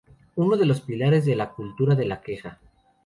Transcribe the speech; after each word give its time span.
Es 0.07 0.17
uno 0.37 0.57
de 0.57 0.65
los 0.65 0.81
pilares 0.81 1.25
de 1.25 1.35
la 1.35 1.51
cultura 1.51 1.93
de 1.93 2.05
la 2.05 2.21
queja. 2.21 2.57